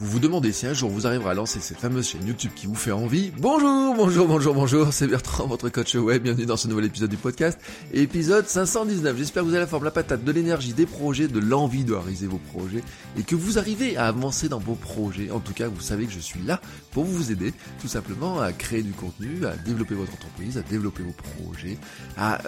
[0.00, 2.68] Vous vous demandez si un jour vous arriverez à lancer cette fameuse chaîne YouTube qui
[2.68, 3.32] vous fait envie.
[3.36, 7.16] Bonjour, bonjour, bonjour, bonjour, c'est Bertrand, votre coach web, bienvenue dans ce nouvel épisode du
[7.16, 7.58] podcast,
[7.92, 9.16] épisode 519.
[9.18, 11.94] J'espère que vous avez la forme, la patate, de l'énergie, des projets, de l'envie de
[11.94, 12.84] réaliser vos projets
[13.18, 15.32] et que vous arrivez à avancer dans vos projets.
[15.32, 16.60] En tout cas, vous savez que je suis là
[16.92, 21.02] pour vous aider tout simplement à créer du contenu, à développer votre entreprise, à développer
[21.02, 21.76] vos projets,
[22.16, 22.38] à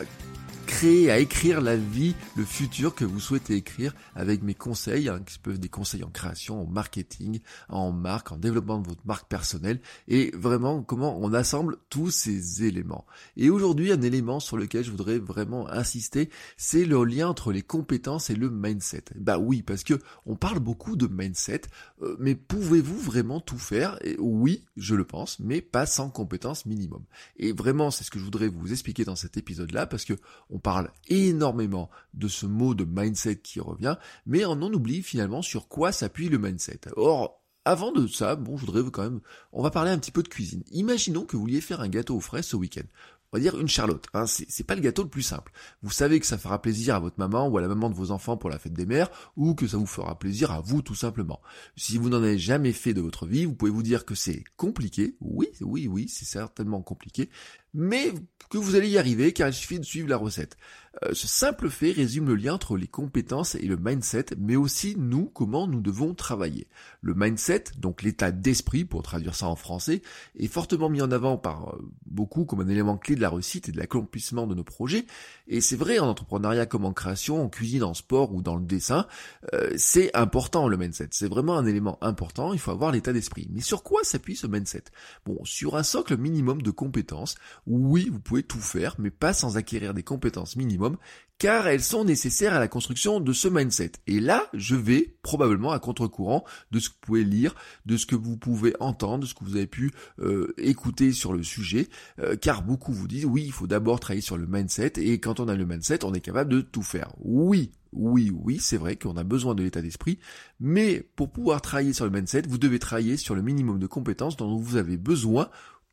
[0.70, 5.20] créer, à écrire la vie, le futur que vous souhaitez écrire avec mes conseils, hein,
[5.27, 9.05] qui peuvent être des conseils en création, en marketing, en marque, en développement de votre
[9.05, 13.05] marque personnelle, et vraiment comment on assemble tous ces éléments.
[13.37, 17.62] Et aujourd'hui, un élément sur lequel je voudrais vraiment insister, c'est le lien entre les
[17.62, 19.07] compétences et le mindset.
[19.16, 21.62] Bah oui, parce que on parle beaucoup de mindset,
[22.02, 23.98] euh, mais pouvez-vous vraiment tout faire?
[24.21, 27.02] Oui, je le pense, mais pas sans compétences minimum.
[27.38, 30.15] Et vraiment, c'est ce que je voudrais vous expliquer dans cet épisode-là, parce que
[30.49, 35.42] on parle énormément de ce mot de mindset qui revient, mais on en oublie finalement
[35.42, 36.80] sur quoi s'appuie le mindset.
[36.96, 39.20] Or, avant de ça, bon, je voudrais quand même,
[39.52, 40.62] on va parler un petit peu de cuisine.
[40.70, 42.86] Imaginons que vous vouliez faire un gâteau aux fraises ce week-end
[43.32, 44.06] on va dire une charlotte.
[44.14, 44.24] Hein.
[44.26, 45.52] C'est pas le gâteau le plus simple.
[45.82, 48.10] Vous savez que ça fera plaisir à votre maman ou à la maman de vos
[48.10, 50.94] enfants pour la fête des mères, ou que ça vous fera plaisir à vous tout
[50.94, 51.40] simplement.
[51.76, 54.42] Si vous n'en avez jamais fait de votre vie, vous pouvez vous dire que c'est
[54.56, 55.16] compliqué.
[55.20, 57.30] Oui, oui, oui, c'est certainement compliqué,
[57.74, 58.13] mais
[58.51, 60.57] que vous allez y arriver car il suffit de suivre la recette.
[61.04, 64.97] Euh, ce simple fait résume le lien entre les compétences et le mindset, mais aussi
[64.99, 66.66] nous, comment nous devons travailler.
[67.00, 70.03] Le mindset, donc l'état d'esprit, pour traduire ça en français,
[70.37, 73.69] est fortement mis en avant par euh, beaucoup comme un élément clé de la réussite
[73.69, 75.06] et de l'accomplissement de nos projets.
[75.47, 78.65] Et c'est vrai en entrepreneuriat comme en création, en cuisine, en sport ou dans le
[78.65, 79.06] dessin,
[79.55, 81.09] euh, c'est important le mindset.
[81.12, 83.47] C'est vraiment un élément important, il faut avoir l'état d'esprit.
[83.53, 84.84] Mais sur quoi s'appuie ce mindset?
[85.25, 87.37] Bon, sur un socle minimum de compétences.
[87.66, 90.97] Oui, vous pouvez tout faire, mais pas sans acquérir des compétences minimum,
[91.41, 93.93] car elles sont nécessaires à la construction de ce mindset.
[94.06, 97.54] Et là, je vais probablement à contre-courant de ce que vous pouvez lire,
[97.87, 101.32] de ce que vous pouvez entendre, de ce que vous avez pu euh, écouter sur
[101.32, 101.88] le sujet,
[102.19, 105.41] euh, car beaucoup vous disent oui, il faut d'abord travailler sur le mindset, et quand
[105.41, 107.12] on a le mindset, on est capable de tout faire.
[107.20, 110.19] Oui, oui, oui, c'est vrai qu'on a besoin de l'état d'esprit,
[110.60, 114.37] mais pour pouvoir travailler sur le mindset, vous devez travailler sur le minimum de compétences
[114.37, 115.49] dont vous avez besoin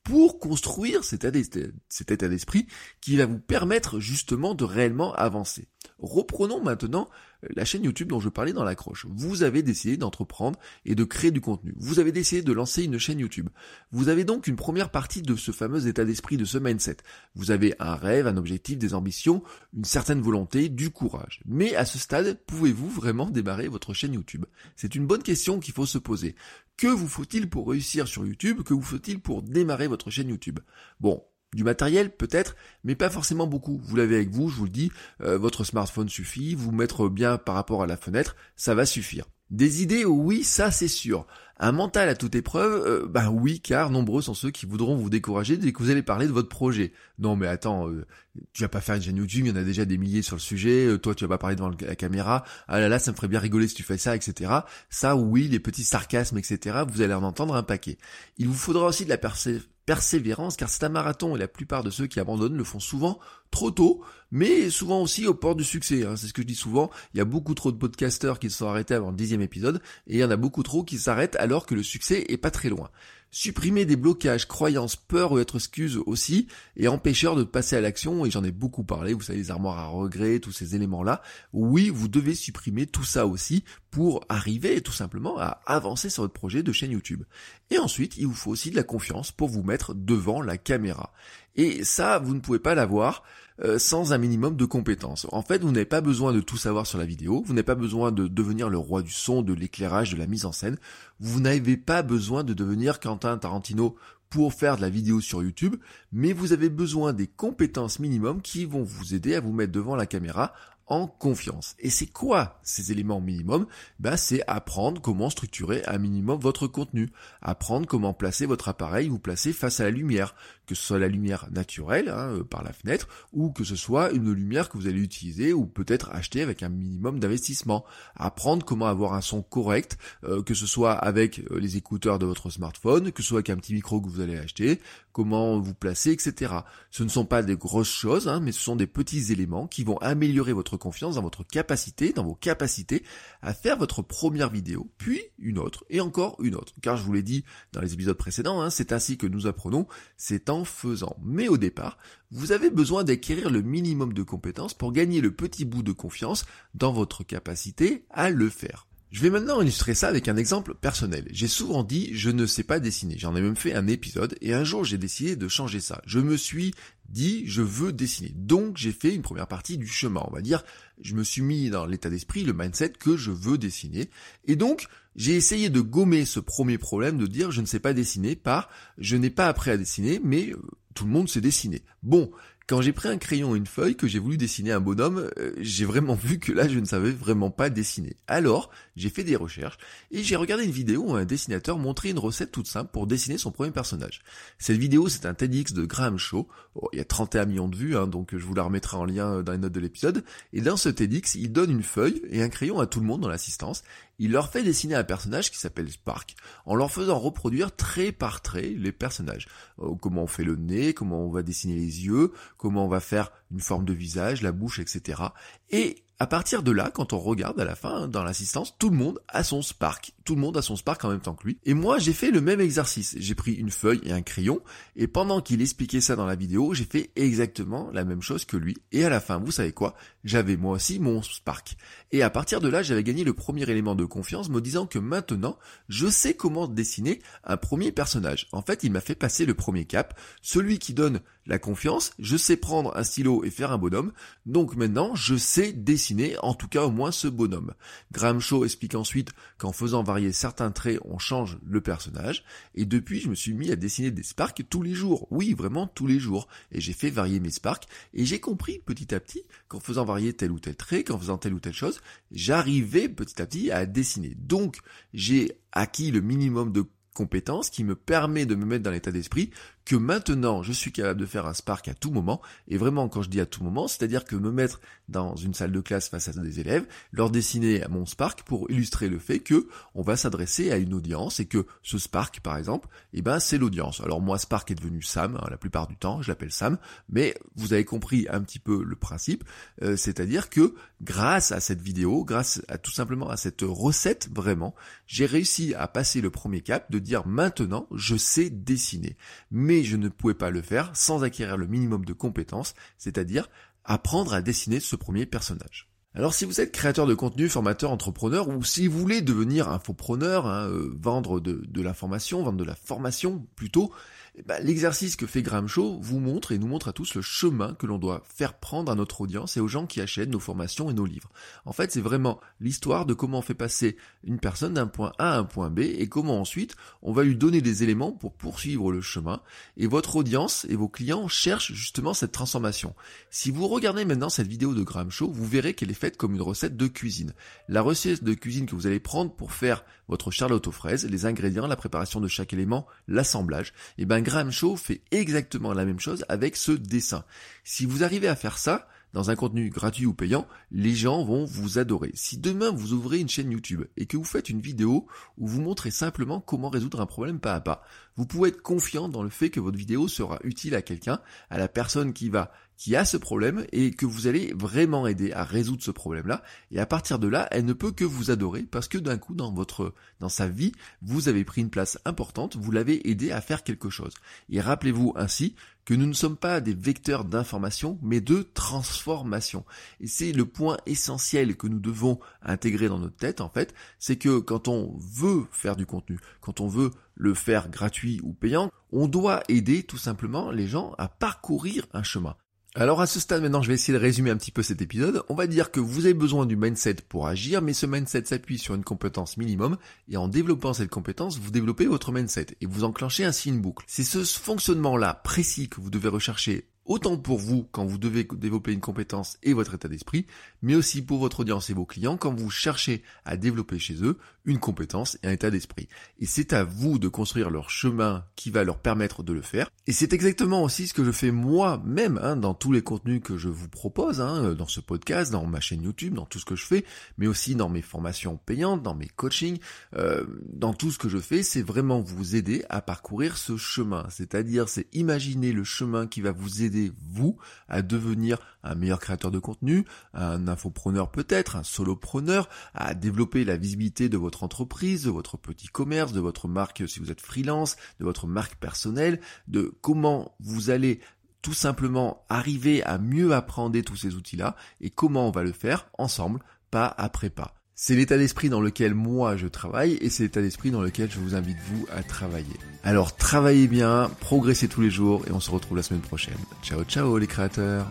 [0.08, 2.66] pour construire cet état d'esprit
[3.02, 5.68] qui va vous permettre justement de réellement avancer.
[6.00, 7.10] Reprenons maintenant
[7.56, 9.06] la chaîne YouTube dont je parlais dans l'accroche.
[9.10, 11.74] Vous avez décidé d'entreprendre et de créer du contenu.
[11.78, 13.50] Vous avez décidé de lancer une chaîne YouTube.
[13.92, 16.98] Vous avez donc une première partie de ce fameux état d'esprit, de ce mindset.
[17.36, 19.44] Vous avez un rêve, un objectif, des ambitions,
[19.76, 21.42] une certaine volonté, du courage.
[21.46, 24.46] Mais à ce stade, pouvez-vous vraiment démarrer votre chaîne YouTube?
[24.76, 26.36] C'est une bonne question qu'il faut se poser.
[26.78, 28.62] Que vous faut-il pour réussir sur YouTube?
[28.62, 30.60] Que vous faut-il pour démarrer votre chaîne YouTube?
[31.00, 33.80] Bon, du matériel peut-être, mais pas forcément beaucoup.
[33.84, 34.92] Vous l'avez avec vous, je vous le dis,
[35.22, 39.26] euh, votre smartphone suffit, vous mettre bien par rapport à la fenêtre, ça va suffire.
[39.50, 41.26] Des idées, oui, ça c'est sûr.
[41.60, 45.10] Un mental à toute épreuve, euh, ben oui, car nombreux sont ceux qui voudront vous
[45.10, 46.92] décourager dès que vous allez parler de votre projet.
[47.18, 48.06] Non mais attends, euh,
[48.52, 50.36] tu vas pas faire une chaîne YouTube, il y en a déjà des milliers sur
[50.36, 53.16] le sujet, toi tu vas pas parler devant la caméra, ah là là ça me
[53.16, 54.52] ferait bien rigoler si tu fais ça, etc.
[54.90, 56.84] Ça oui, les petits sarcasmes, etc.
[56.88, 57.98] Vous allez en entendre un paquet.
[58.38, 61.82] Il vous faudra aussi de la persévérance persévérance, car c'est un marathon et la plupart
[61.82, 63.20] de ceux qui abandonnent le font souvent
[63.52, 66.06] trop tôt, mais souvent aussi au port du succès.
[66.06, 66.16] Hein.
[66.16, 66.90] C'est ce que je dis souvent.
[67.14, 69.82] Il y a beaucoup trop de podcasteurs qui se sont arrêtés avant le dixième épisode,
[70.08, 72.52] et il y en a beaucoup trop qui s'arrêtent alors que le succès est pas
[72.52, 72.90] très loin.
[73.30, 76.48] Supprimer des blocages, croyances, peurs ou être excuses aussi,
[76.78, 79.80] et empêcheurs de passer à l'action, et j'en ai beaucoup parlé, vous savez, les armoires
[79.80, 81.22] à regret, tous ces éléments-là.
[81.52, 86.34] Oui, vous devez supprimer tout ça aussi pour arriver tout simplement à avancer sur votre
[86.34, 87.24] projet de chaîne YouTube.
[87.70, 91.12] Et ensuite, il vous faut aussi de la confiance pour vous mettre devant la caméra.
[91.58, 93.24] Et ça, vous ne pouvez pas l'avoir
[93.64, 95.26] euh, sans un minimum de compétences.
[95.32, 97.74] En fait, vous n'avez pas besoin de tout savoir sur la vidéo, vous n'avez pas
[97.74, 100.78] besoin de devenir le roi du son, de l'éclairage, de la mise en scène,
[101.20, 103.96] vous n'avez pas besoin de devenir Quentin Tarantino
[104.30, 105.78] pour faire de la vidéo sur YouTube,
[106.12, 109.96] mais vous avez besoin des compétences minimum qui vont vous aider à vous mettre devant
[109.96, 110.54] la caméra
[110.88, 111.76] en confiance.
[111.80, 113.68] Et c'est quoi ces éléments minimum?
[114.00, 117.12] Ben, C'est apprendre comment structurer un minimum votre contenu,
[117.42, 120.36] apprendre comment placer votre appareil, vous placer face à la lumière,
[120.66, 124.12] que ce soit la lumière naturelle hein, euh, par la fenêtre, ou que ce soit
[124.12, 127.86] une lumière que vous allez utiliser ou peut-être acheter avec un minimum d'investissement,
[128.16, 132.26] apprendre comment avoir un son correct, euh, que ce soit avec euh, les écouteurs de
[132.26, 134.80] votre smartphone, que ce soit avec un petit micro que vous allez acheter,
[135.12, 136.54] comment vous placer, etc.
[136.92, 139.84] Ce ne sont pas des grosses choses, hein, mais ce sont des petits éléments qui
[139.84, 143.04] vont améliorer votre confiance dans votre capacité, dans vos capacités
[143.42, 146.74] à faire votre première vidéo, puis une autre, et encore une autre.
[146.82, 147.44] Car je vous l'ai dit
[147.74, 149.88] dans les épisodes précédents, hein, c'est ainsi que nous apprenons,
[150.18, 151.18] c'est en faisant.
[151.24, 151.98] Mais au départ,
[152.32, 156.46] vous avez besoin d'acquérir le minimum de compétences pour gagner le petit bout de confiance
[156.74, 158.88] dans votre capacité à le faire.
[159.10, 161.26] Je vais maintenant illustrer ça avec un exemple personnel.
[161.32, 163.18] J'ai souvent dit je ne sais pas dessiner.
[163.18, 166.02] J'en ai même fait un épisode et un jour j'ai décidé de changer ça.
[166.06, 166.74] Je me suis
[167.10, 168.34] dit je veux dessiner.
[168.36, 170.24] Donc j'ai fait une première partie du chemin.
[170.28, 170.64] On va dire
[171.02, 174.10] je me suis mis dans l'état d'esprit, le mindset que je veux dessiner.
[174.46, 177.94] Et donc j'ai essayé de gommer ce premier problème de dire je ne sais pas
[177.94, 180.62] dessiner par je n'ai pas appris à dessiner mais euh,
[180.94, 181.84] tout le monde sait dessiner.
[182.04, 182.32] Bon,
[182.68, 185.54] quand j'ai pris un crayon et une feuille, que j'ai voulu dessiner un bonhomme, euh,
[185.58, 188.18] j'ai vraiment vu que là je ne savais vraiment pas dessiner.
[188.28, 189.78] Alors, j'ai fait des recherches
[190.12, 193.38] et j'ai regardé une vidéo où un dessinateur montrait une recette toute simple pour dessiner
[193.38, 194.20] son premier personnage.
[194.60, 196.46] Cette vidéo, c'est un TEDx de Graham Shaw.
[196.76, 199.06] Oh, il y a 31 millions de vues, hein, donc je vous la remettrai en
[199.06, 200.26] lien dans les notes de l'épisode.
[200.52, 203.22] Et dans ce TEDx, il donne une feuille et un crayon à tout le monde
[203.22, 203.84] dans l'assistance.
[204.20, 206.36] Il leur fait dessiner un personnage qui s'appelle Spark,
[206.66, 209.48] en leur faisant reproduire trait par trait les personnages.
[209.80, 213.00] Euh, comment on fait le nez, comment on va dessiner les yeux, comment on va
[213.00, 215.22] faire une forme de visage, la bouche, etc.
[215.70, 218.98] Et à partir de là, quand on regarde à la fin, dans l'assistance, tout le
[218.98, 220.14] monde a son Spark.
[220.26, 221.60] Tout le monde a son Spark en même temps que lui.
[221.64, 223.16] Et moi, j'ai fait le même exercice.
[223.20, 224.62] J'ai pris une feuille et un crayon,
[224.96, 228.58] et pendant qu'il expliquait ça dans la vidéo, j'ai fait exactement la même chose que
[228.58, 228.78] lui.
[228.92, 229.96] Et à la fin, vous savez quoi?
[230.24, 231.78] J'avais moi aussi mon Spark.
[232.12, 235.00] Et à partir de là, j'avais gagné le premier élément de confiance, me disant que
[235.00, 238.48] maintenant, je sais comment dessiner un premier personnage.
[238.52, 242.38] En fait, il m'a fait passer le premier cap, celui qui donne la confiance, je
[242.38, 244.12] sais prendre un stylo et faire un bonhomme,
[244.46, 247.74] donc maintenant je sais dessiner en tout cas au moins ce bonhomme.
[248.12, 252.44] Graham Shaw explique ensuite qu'en faisant varier certains traits, on change le personnage,
[252.76, 255.88] et depuis je me suis mis à dessiner des sparks tous les jours, oui vraiment
[255.88, 259.44] tous les jours, et j'ai fait varier mes sparks, et j'ai compris petit à petit
[259.68, 262.02] qu'en faisant varier tel ou tel trait, qu'en faisant telle ou telle chose,
[262.32, 264.36] j'arrivais petit à petit à dessiner.
[264.38, 264.78] Donc
[265.14, 269.50] j'ai acquis le minimum de compétences qui me permet de me mettre dans l'état d'esprit
[269.88, 273.22] que maintenant je suis capable de faire un Spark à tout moment, et vraiment quand
[273.22, 276.28] je dis à tout moment, c'est-à-dire que me mettre dans une salle de classe face
[276.28, 280.72] à des élèves, leur dessiner mon Spark pour illustrer le fait que on va s'adresser
[280.72, 284.02] à une audience et que ce Spark par exemple, eh ben c'est l'audience.
[284.02, 287.34] Alors moi Spark est devenu Sam, hein, la plupart du temps je l'appelle Sam, mais
[287.56, 289.46] vous avez compris un petit peu le principe,
[289.84, 294.76] euh, c'est-à-dire que grâce à cette vidéo, grâce à tout simplement à cette recette vraiment,
[295.06, 299.16] j'ai réussi à passer le premier cap de dire maintenant je sais dessiner.
[299.50, 303.50] Mais je ne pouvais pas le faire sans acquérir le minimum de compétences, c'est-à-dire
[303.84, 305.90] apprendre à dessiner ce premier personnage.
[306.14, 310.48] Alors si vous êtes créateur de contenu, formateur, entrepreneur, ou si vous voulez devenir infopreneur,
[310.48, 313.94] hein, euh, vendre de, de l'information, vendre de la formation plutôt,
[314.40, 317.24] eh ben, l'exercice que fait Graham Shaw vous montre et nous montre à tous le
[317.24, 320.40] chemin que l'on doit faire prendre à notre audience et aux gens qui achètent nos
[320.40, 321.32] formations et nos livres.
[321.66, 325.34] En fait, c'est vraiment l'histoire de comment on fait passer une personne d'un point A
[325.34, 328.92] à un point B et comment ensuite on va lui donner des éléments pour poursuivre
[328.92, 329.42] le chemin.
[329.76, 332.94] Et votre audience et vos clients cherchent justement cette transformation.
[333.32, 336.36] Si vous regardez maintenant cette vidéo de Graham Shaw, vous verrez qu'elle est faite comme
[336.36, 337.34] une recette de cuisine.
[337.70, 341.26] La recette de cuisine que vous allez prendre pour faire votre charlotte aux fraises, les
[341.26, 345.86] ingrédients, la préparation de chaque élément, l'assemblage, et eh ben Graham Shaw fait exactement la
[345.86, 347.24] même chose avec ce dessin.
[347.64, 351.46] Si vous arrivez à faire ça, dans un contenu gratuit ou payant, les gens vont
[351.46, 352.12] vous adorer.
[352.14, 355.08] Si demain vous ouvrez une chaîne YouTube et que vous faites une vidéo
[355.38, 357.84] où vous montrez simplement comment résoudre un problème pas à pas,
[358.18, 361.58] vous pouvez être confiant dans le fait que votre vidéo sera utile à quelqu'un, à
[361.58, 365.44] la personne qui va qui a ce problème et que vous allez vraiment aider à
[365.44, 366.44] résoudre ce problème-là.
[366.72, 369.34] Et à partir de là, elle ne peut que vous adorer parce que d'un coup,
[369.34, 370.72] dans votre, dans sa vie,
[371.02, 374.14] vous avez pris une place importante, vous l'avez aidé à faire quelque chose.
[374.50, 375.56] Et rappelez-vous ainsi
[375.86, 379.66] que nous ne sommes pas des vecteurs d'information, mais de transformation.
[380.02, 384.18] Et c'est le point essentiel que nous devons intégrer dans notre tête, en fait, c'est
[384.18, 388.72] que quand on veut faire du contenu, quand on veut le faire gratuit ou payant,
[388.92, 392.36] on doit aider tout simplement les gens à parcourir un chemin.
[392.76, 395.24] Alors à ce stade maintenant, je vais essayer de résumer un petit peu cet épisode.
[395.30, 398.60] On va dire que vous avez besoin du mindset pour agir, mais ce mindset s'appuie
[398.60, 402.84] sur une compétence minimum, et en développant cette compétence, vous développez votre mindset, et vous
[402.84, 403.84] enclenchez ainsi une boucle.
[403.88, 408.74] C'est ce fonctionnement-là précis que vous devez rechercher autant pour vous quand vous devez développer
[408.74, 410.26] une compétence et votre état d'esprit,
[410.62, 414.18] mais aussi pour votre audience et vos clients quand vous cherchez à développer chez eux
[414.46, 415.90] une compétence et un état d'esprit.
[416.20, 419.70] Et c'est à vous de construire leur chemin qui va leur permettre de le faire.
[419.88, 423.38] Et c'est exactement aussi ce que je fais moi-même hein, dans tous les contenus que
[423.38, 426.56] je vous propose, hein, dans ce podcast, dans ma chaîne YouTube, dans tout ce que
[426.56, 426.86] je fais,
[427.18, 429.60] mais aussi dans mes formations payantes, dans mes coachings,
[429.96, 434.06] euh, dans tout ce que je fais, c'est vraiment vous aider à parcourir ce chemin.
[434.10, 436.77] C'est-à-dire, c'est imaginer le chemin qui va vous aider,
[437.12, 443.46] vous, à devenir un meilleur créateur de contenu, un infopreneur peut-être, un solopreneur, à développer
[443.46, 447.22] la visibilité de votre entreprise, de votre petit commerce, de votre marque si vous êtes
[447.22, 451.00] freelance, de votre marque personnelle, de comment vous allez
[451.42, 455.88] tout simplement arriver à mieux apprendre tous ces outils-là et comment on va le faire
[455.98, 456.42] ensemble,
[456.72, 457.57] pas après pas.
[457.80, 461.20] C'est l'état d'esprit dans lequel moi je travaille et c'est l'état d'esprit dans lequel je
[461.20, 462.56] vous invite vous à travailler.
[462.84, 466.40] Alors travaillez bien, progressez tous les jours et on se retrouve la semaine prochaine.
[466.64, 467.86] Ciao ciao les créateurs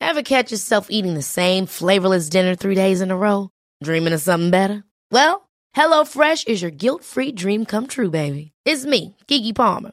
[0.00, 3.50] Ever catch yourself eating the same flavorless dinner three days in a row?
[3.84, 4.82] Dreaming of something better?
[5.12, 8.50] Well, HelloFresh is your guilt-free dream come true, baby.
[8.64, 9.92] It's me, Kiki Palmer.